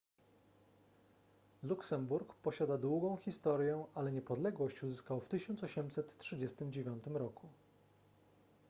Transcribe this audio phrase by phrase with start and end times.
[1.63, 7.27] luksemburg posiada długą historię ale niepodległość uzyskał w 1839 r